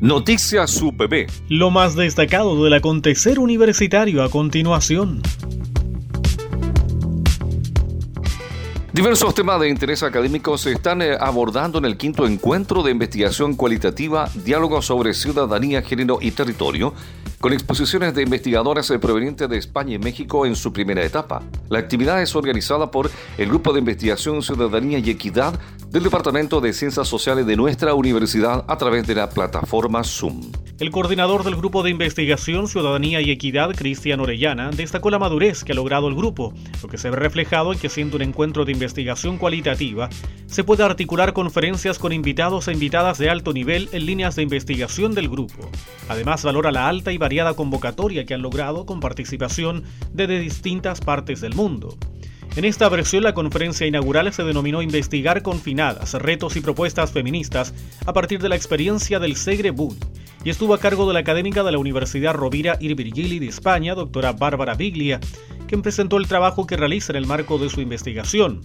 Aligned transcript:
Noticias 0.00 0.80
UPB. 0.80 1.26
Lo 1.48 1.70
más 1.70 1.96
destacado 1.96 2.62
del 2.62 2.74
acontecer 2.74 3.40
universitario 3.40 4.22
a 4.22 4.30
continuación. 4.30 5.20
Diversos 8.92 9.34
temas 9.34 9.60
de 9.60 9.68
interés 9.68 10.04
académico 10.04 10.56
se 10.56 10.70
están 10.70 11.02
eh, 11.02 11.16
abordando 11.18 11.78
en 11.78 11.84
el 11.84 11.96
quinto 11.96 12.28
encuentro 12.28 12.84
de 12.84 12.92
investigación 12.92 13.56
cualitativa, 13.56 14.30
diálogo 14.44 14.82
sobre 14.82 15.14
ciudadanía, 15.14 15.82
género 15.82 16.18
y 16.20 16.30
territorio, 16.30 16.94
con 17.40 17.52
exposiciones 17.52 18.14
de 18.14 18.22
investigadoras 18.22 18.90
eh, 18.90 18.98
provenientes 18.98 19.48
de 19.48 19.56
España 19.58 19.94
y 19.94 19.98
México 19.98 20.46
en 20.46 20.56
su 20.56 20.72
primera 20.72 21.04
etapa. 21.04 21.42
La 21.68 21.78
actividad 21.78 22.20
es 22.22 22.34
organizada 22.34 22.90
por 22.90 23.10
el 23.36 23.48
Grupo 23.48 23.72
de 23.72 23.80
Investigación 23.80 24.42
Ciudadanía 24.42 24.98
y 24.98 25.10
Equidad 25.10 25.58
del 25.90 26.02
Departamento 26.02 26.60
de 26.60 26.72
Ciencias 26.72 27.08
Sociales 27.08 27.46
de 27.46 27.56
nuestra 27.56 27.94
universidad 27.94 28.64
a 28.66 28.76
través 28.76 29.06
de 29.06 29.14
la 29.14 29.30
plataforma 29.30 30.02
Zoom. 30.04 30.50
El 30.80 30.92
coordinador 30.92 31.42
del 31.42 31.56
Grupo 31.56 31.82
de 31.82 31.90
Investigación 31.90 32.68
Ciudadanía 32.68 33.20
y 33.20 33.32
Equidad, 33.32 33.74
Cristian 33.74 34.20
Orellana, 34.20 34.70
destacó 34.70 35.10
la 35.10 35.18
madurez 35.18 35.64
que 35.64 35.72
ha 35.72 35.74
logrado 35.74 36.06
el 36.06 36.14
grupo, 36.14 36.54
lo 36.80 36.88
que 36.88 36.98
se 36.98 37.10
ve 37.10 37.16
reflejado 37.16 37.72
en 37.72 37.80
que 37.80 37.88
siendo 37.88 38.14
un 38.14 38.22
encuentro 38.22 38.64
de 38.64 38.70
investigación 38.70 39.38
cualitativa, 39.38 40.08
se 40.46 40.62
puede 40.62 40.84
articular 40.84 41.32
conferencias 41.32 41.98
con 41.98 42.12
invitados 42.12 42.68
e 42.68 42.72
invitadas 42.72 43.18
de 43.18 43.28
alto 43.28 43.52
nivel 43.52 43.88
en 43.90 44.06
líneas 44.06 44.36
de 44.36 44.44
investigación 44.44 45.16
del 45.16 45.28
grupo. 45.28 45.68
Además, 46.08 46.44
valora 46.44 46.70
la 46.70 46.88
alta 46.88 47.10
y 47.10 47.18
variada 47.18 47.54
convocatoria 47.54 48.24
que 48.24 48.34
han 48.34 48.42
logrado 48.42 48.86
con 48.86 49.00
participación 49.00 49.82
desde 50.12 50.38
distintas 50.38 51.00
partes 51.00 51.40
del 51.40 51.56
mundo. 51.56 51.96
En 52.58 52.64
esta 52.64 52.88
versión, 52.88 53.22
la 53.22 53.34
conferencia 53.34 53.86
inaugural 53.86 54.32
se 54.32 54.42
denominó 54.42 54.82
Investigar 54.82 55.42
confinadas, 55.42 56.14
retos 56.14 56.56
y 56.56 56.60
propuestas 56.60 57.12
feministas 57.12 57.72
a 58.04 58.12
partir 58.12 58.42
de 58.42 58.48
la 58.48 58.56
experiencia 58.56 59.20
del 59.20 59.36
Segre 59.36 59.70
Bull 59.70 59.96
y 60.42 60.50
estuvo 60.50 60.74
a 60.74 60.80
cargo 60.80 61.06
de 61.06 61.14
la 61.14 61.20
académica 61.20 61.62
de 61.62 61.70
la 61.70 61.78
Universidad 61.78 62.34
Rovira 62.34 62.76
y 62.80 62.92
Virgili 62.94 63.38
de 63.38 63.46
España, 63.46 63.94
doctora 63.94 64.32
Bárbara 64.32 64.74
Biglia, 64.74 65.20
quien 65.68 65.82
presentó 65.82 66.16
el 66.16 66.26
trabajo 66.26 66.66
que 66.66 66.76
realiza 66.76 67.12
en 67.12 67.18
el 67.18 67.26
marco 67.26 67.58
de 67.58 67.68
su 67.68 67.80
investigación. 67.80 68.62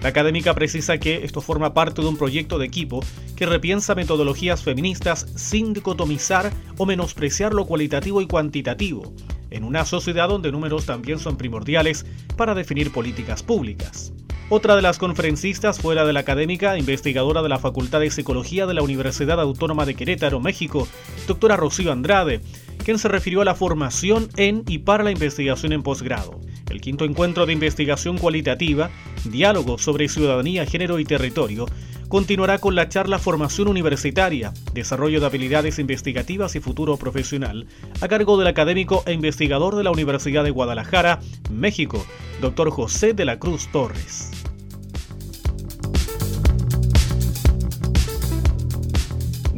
La 0.00 0.08
académica 0.08 0.54
precisa 0.54 0.96
que 0.96 1.22
esto 1.22 1.42
forma 1.42 1.74
parte 1.74 2.00
de 2.00 2.08
un 2.08 2.16
proyecto 2.16 2.56
de 2.58 2.64
equipo 2.64 3.04
que 3.36 3.44
repiensa 3.44 3.94
metodologías 3.94 4.62
feministas 4.62 5.26
sin 5.36 5.74
dicotomizar 5.74 6.50
o 6.78 6.86
menospreciar 6.86 7.52
lo 7.52 7.66
cualitativo 7.66 8.22
y 8.22 8.26
cuantitativo, 8.26 9.12
en 9.50 9.64
una 9.64 9.84
sociedad 9.84 10.28
donde 10.28 10.52
números 10.52 10.86
también 10.86 11.18
son 11.18 11.36
primordiales 11.36 12.06
para 12.36 12.54
definir 12.54 12.92
políticas 12.92 13.42
públicas. 13.42 14.12
Otra 14.48 14.76
de 14.76 14.82
las 14.82 14.98
conferencistas 14.98 15.80
fue 15.80 15.96
la 15.96 16.04
de 16.04 16.12
la 16.12 16.20
académica 16.20 16.78
investigadora 16.78 17.42
de 17.42 17.48
la 17.48 17.58
Facultad 17.58 17.98
de 17.98 18.12
Psicología 18.12 18.66
de 18.66 18.74
la 18.74 18.82
Universidad 18.82 19.40
Autónoma 19.40 19.84
de 19.86 19.96
Querétaro, 19.96 20.38
México, 20.38 20.86
doctora 21.26 21.56
Rocío 21.56 21.90
Andrade, 21.90 22.40
quien 22.84 23.00
se 23.00 23.08
refirió 23.08 23.40
a 23.40 23.44
la 23.44 23.56
formación 23.56 24.28
en 24.36 24.62
y 24.68 24.78
para 24.78 25.02
la 25.02 25.10
investigación 25.10 25.72
en 25.72 25.82
posgrado. 25.82 26.40
El 26.70 26.80
quinto 26.80 27.04
encuentro 27.04 27.44
de 27.44 27.54
investigación 27.54 28.18
cualitativa, 28.18 28.90
diálogo 29.24 29.78
sobre 29.78 30.08
ciudadanía, 30.08 30.64
género 30.64 31.00
y 31.00 31.04
territorio, 31.04 31.66
continuará 32.08 32.58
con 32.58 32.74
la 32.74 32.88
charla 32.88 33.18
Formación 33.18 33.68
Universitaria, 33.68 34.52
Desarrollo 34.72 35.20
de 35.20 35.26
Habilidades 35.26 35.78
Investigativas 35.78 36.54
y 36.56 36.60
Futuro 36.60 36.96
Profesional, 36.96 37.66
a 38.00 38.08
cargo 38.08 38.38
del 38.38 38.46
académico 38.46 39.02
e 39.06 39.12
investigador 39.12 39.76
de 39.76 39.84
la 39.84 39.90
Universidad 39.90 40.44
de 40.44 40.50
Guadalajara, 40.50 41.20
México, 41.50 42.04
doctor 42.40 42.70
José 42.70 43.12
de 43.12 43.24
la 43.24 43.38
Cruz 43.38 43.68
Torres. 43.72 44.30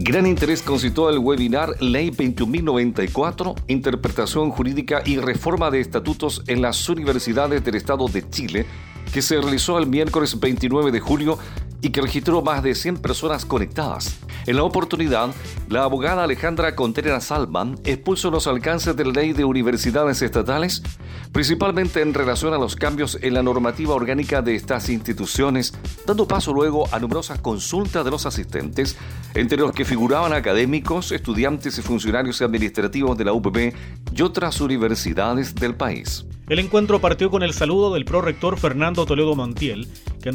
Gran 0.01 0.27
interés 0.27 0.63
concitó 0.63 1.11
el 1.11 1.19
webinar 1.19 1.83
Ley 1.83 2.11
21.094, 2.11 3.55
Interpretación 3.67 4.51
Jurídica 4.51 5.03
y 5.05 5.19
Reforma 5.19 5.71
de 5.71 5.81
Estatutos 5.81 6.45
en 6.47 6.63
las 6.63 6.89
Universidades 6.89 7.63
del 7.63 7.75
Estado 7.75 8.09
de 8.09 8.27
Chile, 8.31 8.65
que 9.13 9.21
se 9.21 9.39
realizó 9.39 9.79
el 9.79 9.87
miércoles 9.87 10.39
29 10.41 10.93
de 10.93 11.01
julio 11.01 11.39
y 11.81 11.91
que 11.91 12.01
registró 12.01 12.43
más 12.43 12.63
de 12.63 12.75
100 12.75 12.99
personas 12.99 13.45
conectadas. 13.45 14.19
En 14.47 14.57
la 14.57 14.63
oportunidad, 14.63 15.31
la 15.69 15.85
abogada 15.85 16.25
Alejandra 16.25 16.75
Contreras 16.75 17.25
Salman 17.25 17.79
expuso 17.85 18.31
los 18.31 18.47
alcances 18.47 18.97
de 18.97 19.05
la 19.05 19.13
ley 19.13 19.33
de 19.33 19.45
universidades 19.45 20.23
estatales, 20.23 20.83
principalmente 21.33 22.01
en 22.01 22.15
relación 22.15 22.55
a 22.55 22.59
los 22.59 22.75
cambios 22.75 23.19
en 23.21 23.35
la 23.35 23.43
normativa 23.43 23.95
orgánica 23.95 24.41
de 24.41 24.55
estas 24.55 24.89
instituciones, 24.89 25.75
dando 26.07 26.27
paso 26.27 26.53
luego 26.53 26.89
a 26.93 26.99
numerosas 26.99 27.41
consultas 27.41 28.05
de 28.05 28.11
los 28.11 28.25
asistentes, 28.27 28.97
entre 29.35 29.59
los 29.59 29.73
que 29.73 29.85
figuraban 29.85 30.33
académicos, 30.33 31.13
estudiantes 31.13 31.79
y 31.79 31.83
funcionarios 31.83 32.41
administrativos 32.41 33.19
de 33.19 33.25
la 33.25 33.33
UPB 33.33 33.75
y 34.15 34.23
otras 34.23 34.61
universidades 34.61 35.55
del 35.55 35.75
país. 35.75 36.25
El 36.49 36.61
encuentro 36.61 36.99
partió 36.99 37.31
con 37.31 37.43
el 37.43 37.53
saludo 37.53 37.93
del 37.93 38.07
prorector 38.07 38.59
Fernando 38.59 39.05
Toledo 39.05 39.37
Montiel, 39.37 39.87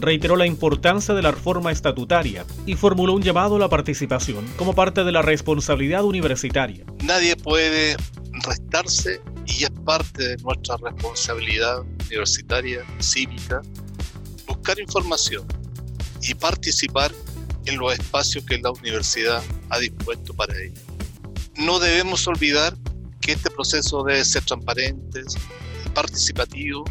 reiteró 0.02 0.36
la 0.36 0.46
importancia 0.46 1.14
de 1.14 1.22
la 1.22 1.32
reforma 1.32 1.72
estatutaria 1.72 2.46
y 2.66 2.76
formuló 2.76 3.14
un 3.14 3.22
llamado 3.22 3.56
a 3.56 3.60
la 3.60 3.70
participación 3.70 4.46
como 4.58 4.74
parte 4.74 5.04
de 5.04 5.12
la 5.12 5.22
responsabilidad 5.22 6.04
universitaria. 6.04 6.86
Nadie 7.04 7.36
puede 7.36 7.96
restarse 8.46 9.22
y 9.46 9.64
es 9.64 9.72
parte 9.86 10.30
de 10.30 10.38
nuestra 10.38 10.78
responsabilidad 10.78 11.82
universitaria, 12.08 12.84
cívica, 13.00 13.62
buscar 14.48 14.80
información 14.80 15.46
y 16.22 16.34
participar 16.34 17.12
en 17.66 17.78
los 17.78 17.94
espacios 17.94 18.46
que 18.46 18.58
la 18.58 18.72
universidad 18.72 19.42
ha 19.70 19.80
dispuesto 19.80 20.34
para 20.34 20.58
ello. 20.58 20.80
No 21.56 21.80
debemos 21.80 22.28
olvidar 22.28 22.76
que 23.22 23.34
este 23.34 23.50
proceso 23.50 24.04
debe 24.04 24.26
ser 24.26 24.44
transparente, 24.44 25.22
participativo 25.94 26.84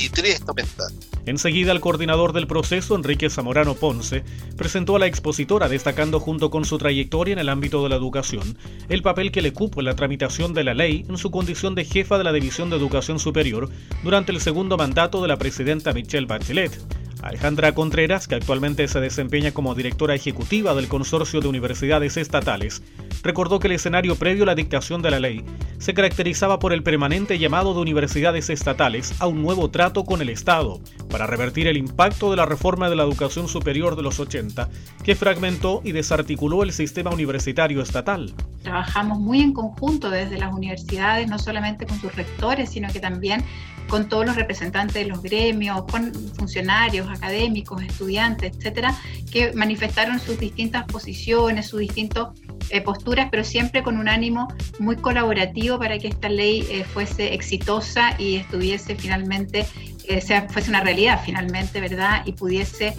y 0.00 0.08
triestamental. 0.08 0.92
Enseguida, 1.26 1.72
el 1.72 1.80
coordinador 1.80 2.32
del 2.32 2.46
proceso, 2.46 2.96
Enrique 2.96 3.28
Zamorano 3.28 3.74
Ponce, 3.74 4.24
presentó 4.56 4.96
a 4.96 4.98
la 4.98 5.06
expositora 5.06 5.68
destacando 5.68 6.18
junto 6.18 6.50
con 6.50 6.64
su 6.64 6.78
trayectoria 6.78 7.34
en 7.34 7.38
el 7.38 7.50
ámbito 7.50 7.82
de 7.82 7.90
la 7.90 7.96
educación 7.96 8.56
el 8.88 9.02
papel 9.02 9.30
que 9.30 9.42
le 9.42 9.52
cupo 9.52 9.80
en 9.80 9.86
la 9.86 9.94
tramitación 9.94 10.54
de 10.54 10.64
la 10.64 10.74
ley 10.74 11.04
en 11.08 11.18
su 11.18 11.30
condición 11.30 11.74
de 11.74 11.84
jefa 11.84 12.18
de 12.18 12.24
la 12.24 12.32
División 12.32 12.70
de 12.70 12.76
Educación 12.76 13.18
Superior 13.18 13.68
durante 14.02 14.32
el 14.32 14.40
segundo 14.40 14.76
mandato 14.76 15.20
de 15.22 15.28
la 15.28 15.36
presidenta 15.36 15.92
Michelle 15.92 16.26
Bachelet. 16.26 16.99
Alejandra 17.22 17.72
Contreras, 17.72 18.26
que 18.26 18.34
actualmente 18.34 18.88
se 18.88 19.00
desempeña 19.00 19.52
como 19.52 19.74
directora 19.74 20.14
ejecutiva 20.14 20.74
del 20.74 20.88
Consorcio 20.88 21.40
de 21.40 21.48
Universidades 21.48 22.16
Estatales, 22.16 22.82
recordó 23.22 23.58
que 23.58 23.68
el 23.68 23.74
escenario 23.74 24.16
previo 24.16 24.44
a 24.44 24.46
la 24.46 24.54
dictación 24.54 25.02
de 25.02 25.10
la 25.10 25.20
ley 25.20 25.44
se 25.78 25.94
caracterizaba 25.94 26.58
por 26.58 26.72
el 26.72 26.82
permanente 26.82 27.38
llamado 27.38 27.74
de 27.74 27.80
universidades 27.80 28.48
estatales 28.50 29.14
a 29.20 29.26
un 29.26 29.42
nuevo 29.42 29.70
trato 29.70 30.04
con 30.04 30.22
el 30.22 30.30
Estado, 30.30 30.80
para 31.10 31.26
revertir 31.26 31.66
el 31.66 31.76
impacto 31.76 32.30
de 32.30 32.36
la 32.36 32.46
reforma 32.46 32.88
de 32.88 32.96
la 32.96 33.02
educación 33.02 33.48
superior 33.48 33.96
de 33.96 34.02
los 34.02 34.20
80, 34.20 34.68
que 35.02 35.14
fragmentó 35.14 35.82
y 35.84 35.92
desarticuló 35.92 36.62
el 36.62 36.72
sistema 36.72 37.10
universitario 37.10 37.82
estatal. 37.82 38.34
Trabajamos 38.62 39.18
muy 39.18 39.40
en 39.40 39.52
conjunto 39.52 40.10
desde 40.10 40.38
las 40.38 40.52
universidades, 40.52 41.28
no 41.28 41.38
solamente 41.38 41.86
con 41.86 41.98
sus 42.00 42.14
rectores, 42.14 42.70
sino 42.70 42.92
que 42.92 43.00
también 43.00 43.44
con 43.88 44.08
todos 44.08 44.24
los 44.24 44.36
representantes 44.36 44.94
de 44.94 45.06
los 45.06 45.20
gremios, 45.20 45.82
con 45.90 46.14
funcionarios, 46.36 47.09
académicos, 47.10 47.82
estudiantes, 47.82 48.56
etcétera, 48.56 48.94
que 49.30 49.52
manifestaron 49.52 50.18
sus 50.20 50.38
distintas 50.38 50.84
posiciones, 50.84 51.66
sus 51.66 51.80
distintas 51.80 52.28
eh, 52.70 52.80
posturas, 52.82 53.28
pero 53.32 53.42
siempre 53.42 53.82
con 53.82 53.96
un 53.98 54.08
ánimo 54.08 54.46
muy 54.78 54.94
colaborativo 54.94 55.76
para 55.78 55.98
que 55.98 56.06
esta 56.06 56.28
ley 56.28 56.64
eh, 56.70 56.84
fuese 56.84 57.34
exitosa 57.34 58.14
y 58.16 58.36
estuviese 58.36 58.94
finalmente, 58.94 59.66
eh, 60.06 60.20
sea, 60.20 60.48
fuese 60.48 60.70
una 60.70 60.80
realidad 60.80 61.20
finalmente, 61.24 61.80
¿verdad? 61.80 62.22
Y 62.26 62.32
pudiese 62.32 62.94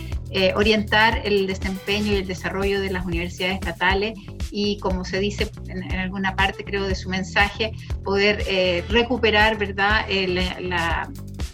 orientar 0.56 1.24
el 1.25 1.46
desempeño 1.46 2.14
y 2.14 2.16
el 2.16 2.25
desarrollo 2.25 2.80
de 2.80 2.90
las 2.90 3.06
universidades 3.06 3.56
estatales 3.56 4.18
y, 4.50 4.80
como 4.80 5.04
se 5.04 5.19
dice 5.19 5.52
en, 5.68 5.92
alguna 5.92 6.38
parte, 6.38 6.64
creo, 6.64 6.88
de 6.88 6.96
su 6.96 7.10
mensaje, 7.10 7.74
poder 8.02 8.46
recuperar, 8.88 9.57
¿verdad? 9.57 10.06
la 10.62 11.12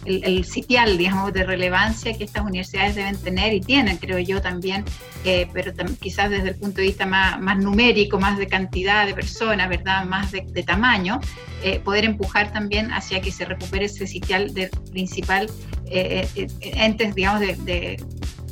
el, 0.08 0.44
sitial, 0.44 0.96
digamos, 0.98 1.32
de 1.32 1.44
relevancia 1.44 2.16
que 2.16 2.24
estas 2.24 2.44
universidades 2.44 2.94
deben 2.94 3.16
tener 3.16 3.52
y 3.52 3.60
tienen, 3.60 3.96
creo 3.96 4.18
yo 4.18 4.40
también, 4.40 4.84
eh, 5.24 5.48
pero 5.52 5.72
quizás 6.00 6.30
desde 6.30 6.50
el 6.50 6.54
punto 6.56 6.80
de 6.80 6.88
vista 6.88 7.06
más, 7.06 7.40
más, 7.40 7.58
numérico, 7.58 8.18
más 8.18 8.38
de 8.38 8.46
cantidad 8.46 9.06
de 9.06 9.14
personas, 9.14 9.68
¿verdad? 9.68 10.04
Más 10.04 10.32
de, 10.32 10.62
tamaño, 10.62 11.20
eh, 11.62 11.80
poder 11.80 12.04
empujar 12.04 12.52
también 12.52 12.92
hacia 12.92 13.20
que 13.20 13.30
se 13.30 13.44
recupere 13.44 13.86
ese 13.86 14.06
sitial 14.06 14.52
de 14.54 14.68
principal 14.90 15.48
eh, 15.90 16.28
entes, 16.60 17.14
digamos, 17.14 17.40
de, 17.40 18.02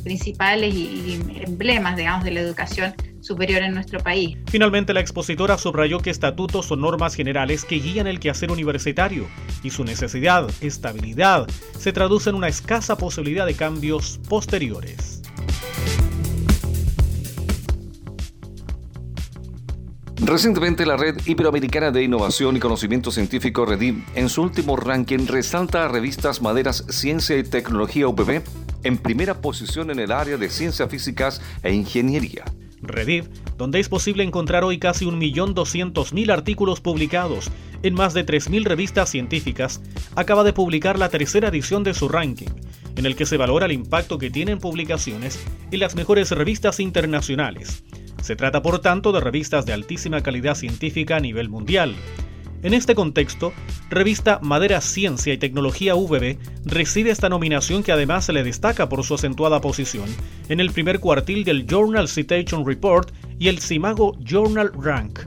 principales 0.06 0.72
y, 0.72 0.78
y 0.78 1.42
emblemas, 1.44 1.96
digamos, 1.96 2.22
de 2.22 2.30
la 2.30 2.38
educación 2.38 2.94
superior 3.20 3.60
en 3.62 3.74
nuestro 3.74 3.98
país. 3.98 4.38
Finalmente, 4.46 4.94
la 4.94 5.00
expositora 5.00 5.58
subrayó 5.58 5.98
que 5.98 6.10
estatutos 6.10 6.66
son 6.66 6.80
normas 6.80 7.16
generales 7.16 7.64
que 7.64 7.80
guían 7.80 8.06
el 8.06 8.20
quehacer 8.20 8.52
universitario 8.52 9.26
y 9.64 9.70
su 9.70 9.82
necesidad, 9.82 10.48
estabilidad, 10.60 11.48
se 11.76 11.92
traduce 11.92 12.30
en 12.30 12.36
una 12.36 12.46
escasa 12.46 12.96
posibilidad 12.96 13.46
de 13.46 13.54
cambios 13.54 14.20
posteriores. 14.28 15.22
Recientemente 20.18 20.86
la 20.86 20.96
Red 20.96 21.16
Iberoamericana 21.26 21.90
de 21.90 22.04
Innovación 22.04 22.56
y 22.56 22.60
Conocimiento 22.60 23.10
Científico 23.10 23.66
REDIM 23.66 24.04
en 24.14 24.28
su 24.28 24.42
último 24.42 24.76
ranking 24.76 25.26
resalta 25.26 25.84
a 25.84 25.88
revistas 25.88 26.40
Maderas 26.40 26.84
Ciencia 26.88 27.36
y 27.36 27.42
Tecnología 27.42 28.08
UPB 28.08 28.42
en 28.86 28.98
primera 28.98 29.40
posición 29.40 29.90
en 29.90 29.98
el 29.98 30.12
área 30.12 30.36
de 30.36 30.48
ciencias 30.48 30.88
físicas 30.88 31.42
e 31.62 31.72
ingeniería. 31.74 32.44
Rediv, 32.82 33.28
donde 33.56 33.80
es 33.80 33.88
posible 33.88 34.22
encontrar 34.22 34.62
hoy 34.62 34.78
casi 34.78 35.06
1.200.000 35.06 36.32
artículos 36.32 36.80
publicados 36.80 37.50
en 37.82 37.94
más 37.94 38.14
de 38.14 38.24
3.000 38.24 38.64
revistas 38.64 39.10
científicas, 39.10 39.80
acaba 40.14 40.44
de 40.44 40.52
publicar 40.52 40.98
la 40.98 41.08
tercera 41.08 41.48
edición 41.48 41.84
de 41.84 41.94
su 41.94 42.08
ranking, 42.08 42.50
en 42.96 43.06
el 43.06 43.16
que 43.16 43.26
se 43.26 43.36
valora 43.36 43.66
el 43.66 43.72
impacto 43.72 44.18
que 44.18 44.30
tienen 44.30 44.58
publicaciones 44.58 45.38
en 45.70 45.80
las 45.80 45.94
mejores 45.94 46.30
revistas 46.30 46.80
internacionales. 46.80 47.82
Se 48.22 48.36
trata, 48.36 48.62
por 48.62 48.80
tanto, 48.80 49.12
de 49.12 49.20
revistas 49.20 49.66
de 49.66 49.72
altísima 49.72 50.22
calidad 50.22 50.54
científica 50.54 51.16
a 51.16 51.20
nivel 51.20 51.48
mundial. 51.48 51.94
En 52.66 52.74
este 52.74 52.96
contexto, 52.96 53.52
revista 53.90 54.40
Madera 54.42 54.80
Ciencia 54.80 55.32
y 55.32 55.38
Tecnología 55.38 55.94
VB 55.94 56.36
recibe 56.64 57.12
esta 57.12 57.28
nominación 57.28 57.84
que 57.84 57.92
además 57.92 58.24
se 58.24 58.32
le 58.32 58.42
destaca 58.42 58.88
por 58.88 59.04
su 59.04 59.14
acentuada 59.14 59.60
posición 59.60 60.06
en 60.48 60.58
el 60.58 60.72
primer 60.72 60.98
cuartil 60.98 61.44
del 61.44 61.64
Journal 61.64 62.08
Citation 62.08 62.66
Report 62.66 63.12
y 63.38 63.46
el 63.46 63.60
Simago 63.60 64.18
Journal 64.18 64.72
Rank. 64.76 65.20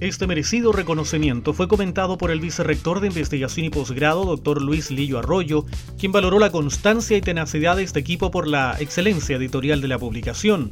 Este 0.00 0.26
merecido 0.26 0.70
reconocimiento 0.70 1.54
fue 1.54 1.66
comentado 1.66 2.18
por 2.18 2.30
el 2.30 2.40
vicerrector 2.40 3.00
de 3.00 3.06
investigación 3.06 3.64
y 3.64 3.70
posgrado, 3.70 4.26
doctor 4.26 4.60
Luis 4.60 4.90
Lillo 4.90 5.18
Arroyo, 5.18 5.64
quien 5.98 6.12
valoró 6.12 6.38
la 6.38 6.52
constancia 6.52 7.16
y 7.16 7.22
tenacidad 7.22 7.76
de 7.76 7.84
este 7.84 8.00
equipo 8.00 8.30
por 8.30 8.46
la 8.46 8.76
excelencia 8.78 9.36
editorial 9.36 9.80
de 9.80 9.88
la 9.88 9.98
publicación. 9.98 10.70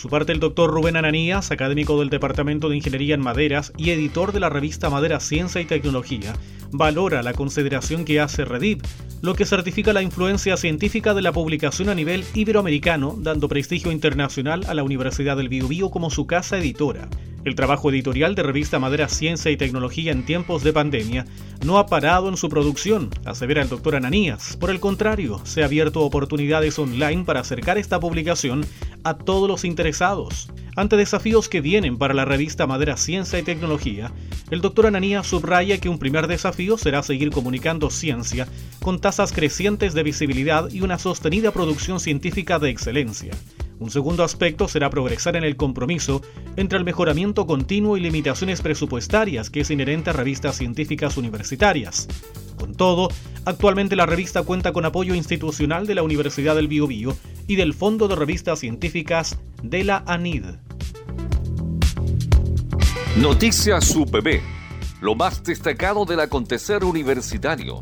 Su 0.00 0.08
parte, 0.08 0.32
el 0.32 0.40
doctor 0.40 0.70
Rubén 0.70 0.96
Ananías, 0.96 1.50
académico 1.50 2.00
del 2.00 2.08
Departamento 2.08 2.70
de 2.70 2.76
Ingeniería 2.76 3.14
en 3.14 3.20
Maderas 3.20 3.70
y 3.76 3.90
editor 3.90 4.32
de 4.32 4.40
la 4.40 4.48
revista 4.48 4.88
Madera 4.88 5.20
Ciencia 5.20 5.60
y 5.60 5.66
Tecnología, 5.66 6.32
valora 6.70 7.22
la 7.22 7.34
consideración 7.34 8.06
que 8.06 8.18
hace 8.18 8.46
Redip, 8.46 8.82
lo 9.20 9.34
que 9.34 9.44
certifica 9.44 9.92
la 9.92 10.00
influencia 10.00 10.56
científica 10.56 11.12
de 11.12 11.20
la 11.20 11.32
publicación 11.32 11.90
a 11.90 11.94
nivel 11.94 12.24
iberoamericano, 12.32 13.14
dando 13.18 13.46
prestigio 13.46 13.92
internacional 13.92 14.64
a 14.68 14.72
la 14.72 14.84
Universidad 14.84 15.36
del 15.36 15.50
Biobío 15.50 15.90
como 15.90 16.08
su 16.08 16.26
casa 16.26 16.56
editora. 16.56 17.06
El 17.44 17.54
trabajo 17.54 17.90
editorial 17.90 18.34
de 18.34 18.42
revista 18.42 18.78
Madera 18.78 19.08
Ciencia 19.08 19.50
y 19.50 19.56
Tecnología 19.56 20.12
en 20.12 20.26
tiempos 20.26 20.62
de 20.62 20.74
pandemia 20.74 21.24
no 21.64 21.78
ha 21.78 21.86
parado 21.86 22.28
en 22.28 22.36
su 22.36 22.50
producción, 22.50 23.08
asevera 23.24 23.62
el 23.62 23.68
doctor 23.70 23.96
Ananías. 23.96 24.58
Por 24.58 24.70
el 24.70 24.78
contrario, 24.78 25.40
se 25.44 25.62
ha 25.62 25.66
abierto 25.66 26.00
oportunidades 26.00 26.78
online 26.78 27.24
para 27.24 27.40
acercar 27.40 27.78
esta 27.78 27.98
publicación 27.98 28.66
a 29.04 29.14
todos 29.14 29.48
los 29.48 29.64
interesados. 29.64 30.50
Ante 30.76 30.96
desafíos 30.96 31.48
que 31.48 31.60
vienen 31.60 31.98
para 31.98 32.14
la 32.14 32.24
revista 32.24 32.66
Madera 32.66 32.96
Ciencia 32.96 33.38
y 33.38 33.42
Tecnología, 33.42 34.12
el 34.50 34.60
doctor 34.60 34.86
Ananías 34.86 35.26
subraya 35.26 35.78
que 35.78 35.88
un 35.88 35.98
primer 35.98 36.26
desafío 36.26 36.78
será 36.78 37.02
seguir 37.02 37.30
comunicando 37.30 37.90
ciencia 37.90 38.46
con 38.80 39.00
tasas 39.00 39.32
crecientes 39.32 39.94
de 39.94 40.02
visibilidad 40.02 40.70
y 40.70 40.82
una 40.82 40.98
sostenida 40.98 41.50
producción 41.50 42.00
científica 42.00 42.58
de 42.58 42.70
excelencia. 42.70 43.32
Un 43.80 43.90
segundo 43.90 44.24
aspecto 44.24 44.68
será 44.68 44.90
progresar 44.90 45.36
en 45.36 45.44
el 45.44 45.56
compromiso 45.56 46.20
entre 46.56 46.76
el 46.76 46.84
mejoramiento 46.84 47.46
continuo 47.46 47.96
y 47.96 48.00
limitaciones 48.00 48.60
presupuestarias 48.60 49.48
que 49.48 49.60
es 49.60 49.70
inherente 49.70 50.10
a 50.10 50.12
revistas 50.12 50.58
científicas 50.58 51.16
universitarias. 51.16 52.06
Con 52.58 52.74
todo, 52.74 53.08
actualmente 53.46 53.96
la 53.96 54.04
revista 54.04 54.42
cuenta 54.42 54.74
con 54.74 54.84
apoyo 54.84 55.14
institucional 55.14 55.86
de 55.86 55.94
la 55.94 56.02
Universidad 56.02 56.56
del 56.56 56.68
Biobío 56.68 57.16
y 57.46 57.56
del 57.56 57.72
Fondo 57.72 58.06
de 58.06 58.16
Revistas 58.16 58.58
Científicas 58.58 59.38
de 59.62 59.82
la 59.82 60.04
ANID. 60.06 60.44
Noticias 63.16 63.96
UPB, 63.96 64.42
lo 65.00 65.14
más 65.14 65.42
destacado 65.42 66.04
del 66.04 66.20
acontecer 66.20 66.84
universitario 66.84 67.80